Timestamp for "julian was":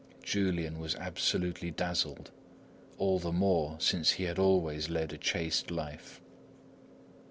0.23-0.95